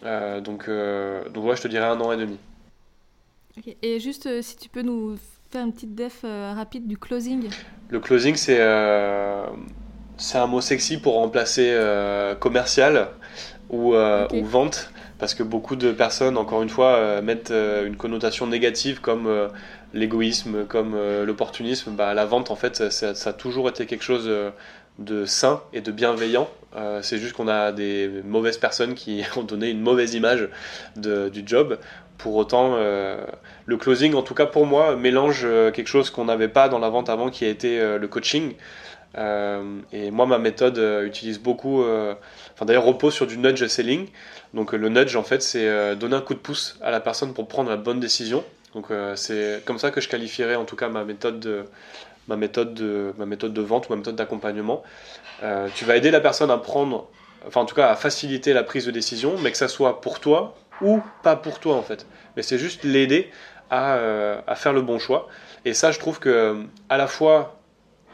[0.03, 2.37] donc, donc ouais, je te dirais un an et demi.
[3.81, 5.15] Et juste si tu peux nous
[5.49, 7.49] faire une petite def rapide du closing.
[7.89, 8.59] Le closing, c'est
[10.17, 11.77] c'est un mot sexy pour remplacer
[12.39, 13.09] commercial
[13.69, 17.95] ou, ou vente parce que beaucoup de personnes, encore une fois, euh, mettent euh, une
[17.95, 19.47] connotation négative comme euh,
[19.93, 21.91] l'égoïsme, comme l'opportunisme.
[21.91, 24.29] Bah, la vente, en fait, ça, a toujours été quelque chose
[24.99, 26.49] de sain et de bienveillant.
[27.01, 30.49] c'est juste qu'on a des mauvaises personnes qui ont donné une mauvaise image
[30.97, 31.79] du job.
[32.17, 36.67] Pour autant, le closing, en tout cas pour moi, mélange quelque chose qu'on n'avait pas
[36.67, 38.55] dans la vente avant, qui a été le coaching.
[39.17, 44.07] Et moi, ma méthode utilise beaucoup, enfin d'ailleurs repose sur du nudge selling.
[44.55, 47.01] Donc euh, le nudge, en fait, c'est euh, donner un coup de pouce à la
[47.01, 48.43] personne pour prendre la bonne décision.
[48.73, 51.65] Donc euh, c'est comme ça que je qualifierais en tout cas ma méthode de,
[52.27, 54.83] ma méthode de, ma méthode de vente ou ma méthode d'accompagnement.
[55.75, 57.07] tu vas aider la personne à prendre,
[57.47, 60.19] enfin en tout cas à faciliter la prise de décision, mais que ça soit pour
[60.19, 62.05] toi ou pas pour toi en fait.
[62.35, 63.29] Mais c'est juste l'aider
[63.69, 63.97] à,
[64.55, 65.27] faire le bon choix.
[65.65, 67.57] Et ça, je trouve que à la fois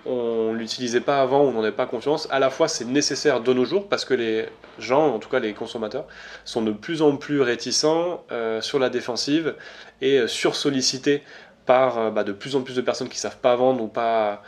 [0.05, 2.27] on l'utilisait pas avant, on n'en avait pas confiance.
[2.31, 4.47] À la fois, c'est nécessaire de nos jours parce que les
[4.79, 6.05] gens, en tout cas les consommateurs,
[6.45, 9.55] sont de plus en plus réticents euh, sur la défensive
[10.01, 11.23] et euh, sursollicités
[11.65, 14.41] par euh, bah, de plus en plus de personnes qui savent pas vendre ou pas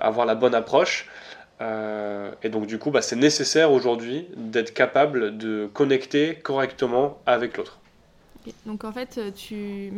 [0.00, 1.08] avoir la bonne approche.
[1.60, 7.78] et donc du coup, bah, c'est nécessaire aujourd'hui d'être capable de connecter correctement avec l'autre.
[8.64, 9.92] Donc en fait, tu,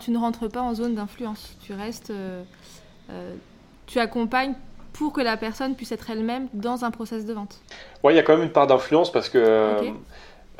[0.00, 1.56] tu ne rentres pas en zone d'influence.
[1.64, 2.12] Tu restes
[3.86, 4.54] tu accompagnes
[4.92, 7.60] pour que la personne puisse être elle-même dans un process de vente.
[8.02, 9.94] Oui, il y a quand même une part d'influence parce que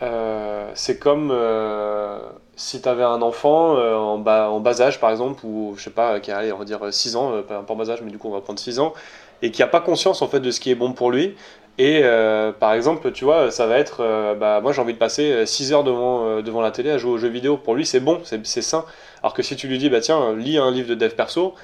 [0.02, 2.18] euh, c'est comme euh,
[2.54, 5.84] si tu avais un enfant euh, en, bas, en bas âge, par exemple, ou je
[5.84, 8.18] sais pas, qui a, on va dire 6 ans, pas, en bas âge, mais du
[8.18, 8.92] coup on va prendre 6 ans,
[9.40, 11.34] et qui n'a pas conscience en fait de ce qui est bon pour lui.
[11.78, 12.02] Et
[12.58, 15.84] par exemple, tu vois, ça va être, bah, moi j'ai envie de passer 6 heures
[15.84, 17.58] devant, devant la télé à jouer aux jeux vidéo.
[17.58, 18.86] Pour lui, c'est bon, c'est sain.
[19.22, 21.54] Alors que si tu lui dis, bah tiens, lis un livre de dev perso,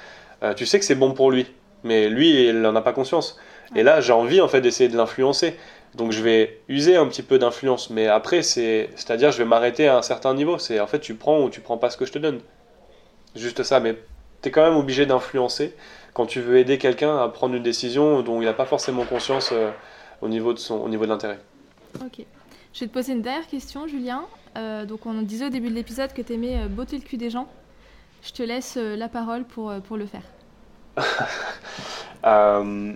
[0.43, 1.47] euh, tu sais que c'est bon pour lui,
[1.83, 3.39] mais lui, il n'en a pas conscience.
[3.75, 5.55] Et là, j'ai envie en fait d'essayer de l'influencer.
[5.95, 9.87] Donc je vais user un petit peu d'influence, mais après, c'est, c'est-à-dire, je vais m'arrêter
[9.87, 10.57] à un certain niveau.
[10.57, 12.39] C'est en fait, tu prends ou tu prends pas ce que je te donne.
[13.35, 13.95] Juste ça, mais
[14.41, 15.75] tu es quand même obligé d'influencer
[16.13, 19.49] quand tu veux aider quelqu'un à prendre une décision dont il n'a pas forcément conscience
[19.51, 19.71] euh,
[20.21, 21.39] au niveau de son, au niveau de l'intérêt.
[22.01, 22.25] Ok.
[22.73, 24.25] Je vais te poser une dernière question, Julien.
[24.57, 27.29] Euh, donc on disait au début de l'épisode que tu aimais botter le cul des
[27.29, 27.47] gens.
[28.23, 30.23] Je te laisse euh, la parole pour, euh, pour le faire.
[32.25, 32.93] Euh,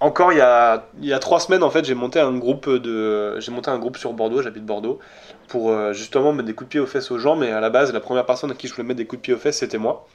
[0.00, 2.68] encore il y, a, il y a trois semaines en fait j'ai monté un groupe
[2.68, 4.98] de j'ai monté un groupe sur Bordeaux j'habite Bordeaux
[5.46, 7.92] pour justement mettre des coups de pied aux fesses aux gens mais à la base
[7.92, 9.78] la première personne à qui je voulais mettre des coups de pied aux fesses c'était
[9.78, 10.08] moi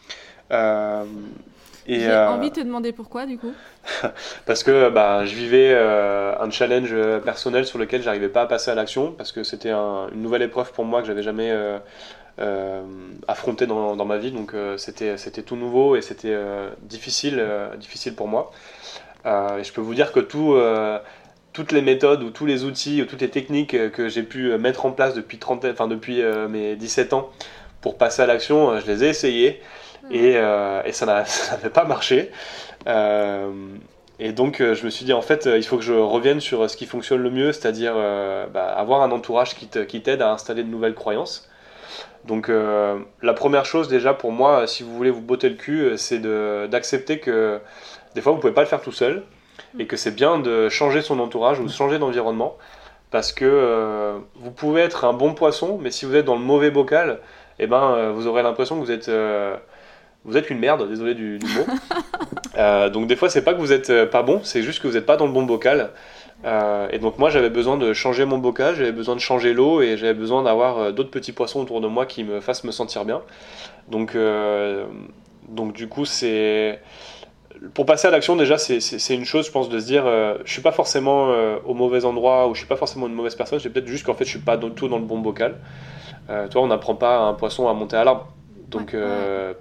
[0.52, 3.54] et j'ai envie de te demander pourquoi du coup
[4.46, 8.76] parce que bah, je vivais un challenge personnel sur lequel j'arrivais pas à passer à
[8.76, 11.80] l'action parce que c'était une nouvelle épreuve pour moi que j'avais jamais euh,
[13.28, 14.32] affronté dans, dans, ma vie.
[14.32, 17.44] Donc euh, c'était c'était tout nouveau et c'était euh, difficile
[17.78, 18.52] difficile pour moi.
[19.26, 20.56] et je peux vous dire que tout
[21.54, 24.86] toutes les méthodes ou tous les outils ou toutes les techniques que j'ai pu mettre
[24.86, 27.30] en place depuis, 30, enfin, depuis mes 17 ans
[27.80, 29.62] pour passer à l'action, je les ai essayés
[30.12, 32.32] et, et ça n'avait pas marché.
[32.86, 36.76] et donc je me suis dit en fait il faut que je revienne sur ce
[36.76, 37.96] qui fonctionne le mieux, c'est-à-dire
[38.54, 41.50] bah, avoir un entourage qui t'aide à installer de nouvelles croyances.
[42.26, 45.82] Donc euh, la première chose déjà pour moi, si vous voulez vous botter le cul,
[45.82, 46.22] euh, c'est
[46.70, 47.60] d'accepter que
[48.16, 49.24] des fois vous pouvez pas le faire tout seul
[49.74, 49.82] mm.
[49.82, 52.58] et que c'est bien de changer son entourage ou de changer d'environnement
[53.12, 56.42] parce que euh, vous pouvez être un bon poisson, mais si vous êtes dans le
[56.42, 57.20] mauvais bocal,
[57.60, 59.10] eh ben vous aurez l'impression que vous êtes
[60.26, 61.66] vous êtes une merde, désolé du, du mot.
[62.90, 65.06] donc des fois c'est pas que vous êtes pas bon, c'est juste que vous n'êtes
[65.06, 65.92] pas dans le bon bocal.
[66.44, 69.82] Euh, et donc moi j'avais besoin de changer mon bocal, j'avais besoin de changer l'eau
[69.82, 72.72] et j'avais besoin d'avoir euh, d'autres petits poissons autour de moi qui me fassent me
[72.72, 73.22] sentir bien.
[73.90, 74.86] Donc, euh,
[75.48, 76.82] donc du coup c'est...
[77.74, 80.04] Pour passer à l'action déjà c'est une chose je pense de se dire
[80.44, 81.30] je suis pas forcément
[81.66, 84.14] au mauvais endroit ou je suis pas forcément une mauvaise personne, j'ai peut-être juste qu'en
[84.14, 85.56] fait je suis pas du tout dans le bon bocal.
[86.28, 88.28] toi on n'apprend pas un poisson à monter à l'arbre.
[88.68, 88.94] Donc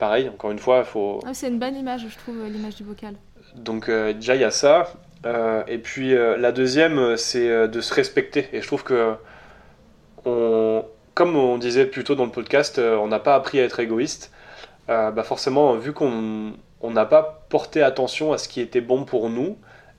[0.00, 1.20] pareil, encore une fois, il faut...
[1.24, 3.14] Ah, c'est une bonne image je trouve l'image du bocal.
[3.54, 4.92] Donc déjà il y a ça.
[5.24, 8.48] Euh, et puis euh, la deuxième, euh, c'est de se respecter.
[8.52, 9.14] Et je trouve que,
[10.24, 10.84] on,
[11.14, 14.32] comme on disait plus tôt dans le podcast, on n'a pas appris à être égoïste.
[14.88, 19.56] bah forcément, vu qu'on n'a pas porté attention à ce qui était bon pour nous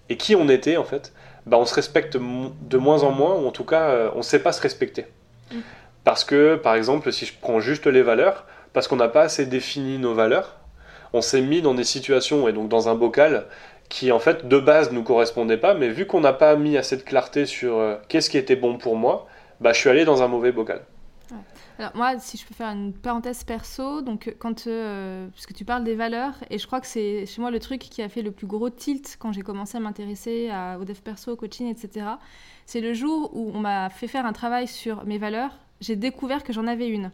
[0.09, 1.13] et qui on était en fait,
[1.45, 4.39] bah on se respecte de moins en moins, ou en tout cas, on ne sait
[4.39, 5.05] pas se respecter.
[5.51, 5.59] Mm.
[6.03, 9.45] Parce que, par exemple, si je prends juste les valeurs, parce qu'on n'a pas assez
[9.45, 10.57] défini nos valeurs.
[11.13, 13.45] On s'est mis dans des situations et donc dans un bocal
[13.89, 16.98] qui en fait de base nous correspondait pas, mais vu qu'on n'a pas mis assez
[16.98, 19.28] de clarté sur euh, qu'est-ce qui était bon pour moi,
[19.62, 20.82] bah je suis allé dans un mauvais bocal.
[21.78, 25.65] Alors moi, si je peux faire une parenthèse perso, donc quand, euh, parce que tu
[25.65, 28.21] parles des valeurs, et je crois que c'est chez moi le truc qui a fait
[28.21, 32.06] le plus gros tilt quand j'ai commencé à m'intéresser au dev perso, au coaching, etc.
[32.65, 36.45] C'est le jour où on m'a fait faire un travail sur mes valeurs, j'ai découvert
[36.45, 37.12] que j'en avais une.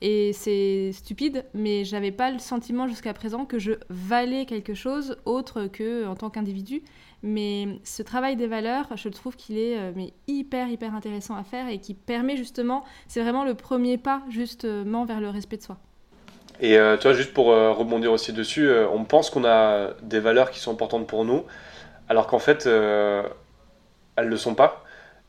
[0.00, 5.16] Et c'est stupide, mais j'avais pas le sentiment jusqu'à présent que je valais quelque chose
[5.24, 6.82] autre que en tant qu'individu.
[7.24, 9.92] Mais ce travail des valeurs, je trouve qu'il est euh,
[10.28, 15.04] hyper hyper intéressant à faire et qui permet justement, c'est vraiment le premier pas justement
[15.04, 15.78] vers le respect de soi.
[16.60, 20.50] Et euh, tu juste pour euh, rebondir aussi dessus, on pense qu'on a des valeurs
[20.52, 21.44] qui sont importantes pour nous,
[22.08, 23.24] alors qu'en fait, elles
[24.24, 24.84] ne le sont pas.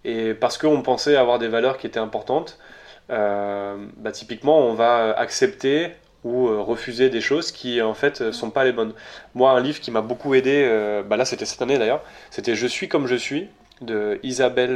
[0.05, 2.78] Et parce qu'on pensait avoir des valeurs qui étaient importantes, euh,
[3.09, 5.91] bah, typiquement, on va accepter
[6.23, 8.93] ou euh, refuser des choses qui en fait euh, sont pas les bonnes.
[9.35, 10.67] Moi, un livre qui m'a beaucoup aidé,
[11.07, 13.47] bah là c'était cette année d'ailleurs, c'était Je suis comme je suis
[13.81, 14.75] de Isabelle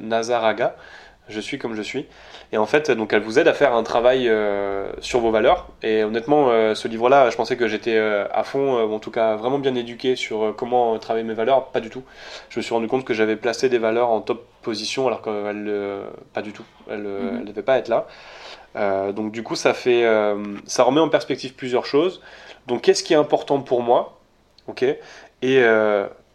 [0.00, 0.76] Nazaraga.
[1.28, 2.06] Je suis comme je suis.
[2.50, 5.68] Et en fait, donc elle vous aide à faire un travail euh, sur vos valeurs.
[5.82, 9.12] Et honnêtement, euh, ce livre-là, je pensais que j'étais euh, à fond, ou en tout
[9.12, 11.66] cas vraiment bien éduqué sur comment travailler mes valeurs.
[11.66, 12.02] Pas du tout.
[12.48, 15.72] Je me suis rendu compte que j'avais placé des valeurs en top position alors qu'elles,
[16.32, 16.64] pas du tout.
[16.90, 17.44] Elles ne mhm.
[17.44, 18.06] devaient pas être là.
[19.12, 20.04] donc du coup, ça fait,
[20.66, 22.20] ça remet en perspective plusieurs choses.
[22.66, 24.18] Donc qu'est-ce qui est important pour moi,
[24.66, 24.84] ok?
[25.42, 25.64] Et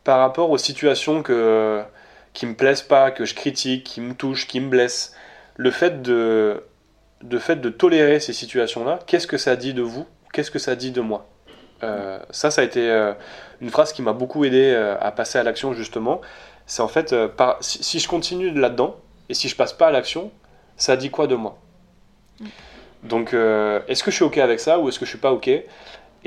[0.04, 1.84] par rapport aux situations que
[2.38, 5.16] qui me plaisent pas, que je critique, qui me touchent, qui me blessent
[5.56, 6.64] le fait de,
[7.24, 10.06] de, fait de tolérer ces situations-là, qu'est-ce que ça dit de vous?
[10.32, 11.28] Qu'est-ce que ça dit de moi?
[11.82, 13.14] Euh, Ça, ça a été euh,
[13.60, 16.22] une phrase qui m'a beaucoup aidé euh, à passer à l'action, justement.
[16.68, 18.98] C'est en fait, par, si, je continue là-dedans,
[19.30, 20.30] et si je passe pas à l'action,
[20.76, 21.58] ça dit quoi de moi?
[22.40, 22.46] Mm.
[23.02, 25.50] Donc, est-ce que je suis OK avec ça ou est-ce que je suis pas OK?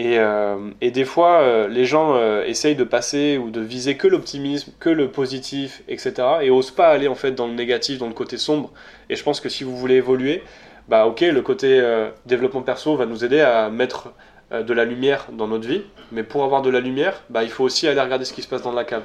[0.06, 4.06] Euh, et, des fois, euh, les gens euh, essayent de passer ou de viser que
[4.06, 6.14] l'optimisme, que le positif, etc.
[6.42, 8.70] Et osent pas aller en fait dans le négatif, dans le côté sombre.
[9.08, 10.42] Et je pense que si vous voulez évoluer,
[10.88, 11.80] bah ok, le côté
[12.26, 14.12] développement perso va nous aider à mettre
[14.50, 15.82] de la lumière dans notre vie.
[16.10, 18.48] Mais pour avoir de la lumière, bah, il faut aussi aller regarder ce qui se
[18.48, 19.04] passe dans la cave.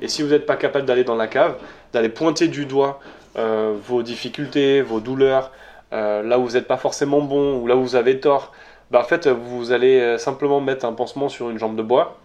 [0.00, 1.56] Et si vous n'êtes pas capable d'aller dans la cave,
[1.92, 3.00] d'aller pointer du doigt
[3.34, 5.52] vos difficultés, vos douleurs,
[5.92, 8.52] là où vous n'êtes pas forcément bon ou là où vous avez tort,
[8.90, 12.18] bah, en fait, vous allez euh, simplement mettre un pansement sur une jambe de bois.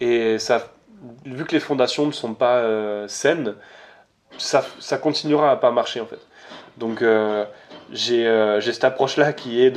[0.00, 0.68] Et ça,
[1.24, 3.54] vu que les fondations ne sont pas euh, saines,
[4.36, 6.20] ça, ça, continuera à pas marcher en fait.
[6.76, 7.44] Donc euh,
[7.90, 8.24] j'ai
[8.60, 9.72] cette approche-là qui est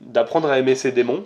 [0.00, 1.24] d'apprendre à aimer ses démons.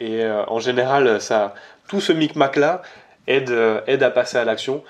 [0.00, 1.54] et en général, ça,
[1.88, 2.82] tout ce micmac-là
[3.26, 3.54] aide,
[3.86, 4.82] aide à passer à l'action.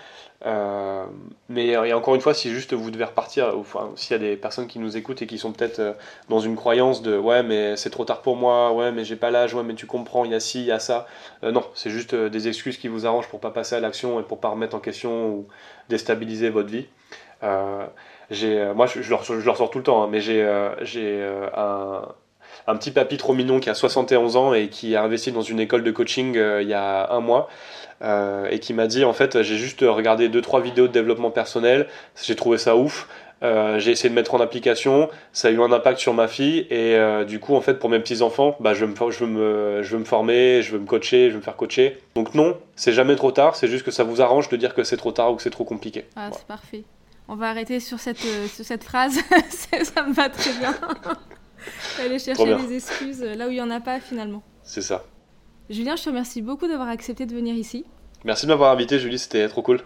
[0.46, 1.06] Euh,
[1.48, 3.54] mais et encore une fois, si juste vous devez repartir,
[3.96, 5.92] s'il y a des personnes qui nous écoutent et qui sont peut-être euh,
[6.28, 9.30] dans une croyance de ouais, mais c'est trop tard pour moi, ouais, mais j'ai pas
[9.30, 11.06] l'âge, ouais, mais tu comprends, il y a ci, il y a ça.
[11.44, 14.22] Euh, non, c'est juste des excuses qui vous arrangent pour pas passer à l'action et
[14.22, 15.46] pour pas remettre en question ou
[15.88, 16.86] déstabiliser votre vie.
[18.30, 20.46] j'ai, moi, je, leur, je, leur, sors tout le temps, hein, mais j'ai,
[20.82, 21.22] j'ai
[21.56, 22.02] un,
[22.66, 25.60] un petit papy trop mignon qui a 71 ans et qui a investi dans une
[25.60, 27.48] école de coaching il y a un mois.
[28.02, 31.86] Euh, et qui m'a dit en fait j'ai juste regardé 2-3 vidéos de développement personnel,
[32.22, 33.08] j'ai trouvé ça ouf,
[33.44, 36.66] euh, j'ai essayé de mettre en application, ça a eu un impact sur ma fille
[36.70, 39.18] et euh, du coup en fait pour mes petits enfants, bah, je, veux me, je,
[39.20, 41.98] veux me, je veux me former, je veux me coacher, je veux me faire coacher.
[42.16, 44.82] Donc non, c'est jamais trop tard, c'est juste que ça vous arrange de dire que
[44.82, 46.04] c'est trop tard ou que c'est trop compliqué.
[46.16, 46.82] Ah, c'est parfait.
[47.28, 49.18] On va arrêter sur cette, sur cette phrase,
[49.82, 50.74] ça me va très bien.
[52.00, 54.42] Aller chercher des excuses là où il n'y en a pas finalement.
[54.62, 55.04] C'est ça.
[55.70, 57.84] Julien, je te remercie beaucoup d'avoir accepté de venir ici.
[58.24, 59.80] Merci de m'avoir invité, Julie, c'était trop cool.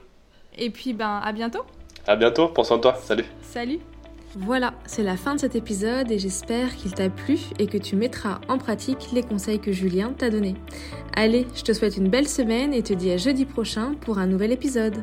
[0.57, 1.63] Et puis, ben, à bientôt.
[2.07, 3.25] À bientôt, pense en toi, salut.
[3.43, 3.79] Salut.
[4.35, 7.97] Voilà, c'est la fin de cet épisode et j'espère qu'il t'a plu et que tu
[7.97, 10.55] mettras en pratique les conseils que Julien t'a donnés.
[11.17, 14.27] Allez, je te souhaite une belle semaine et te dis à jeudi prochain pour un
[14.27, 15.03] nouvel épisode.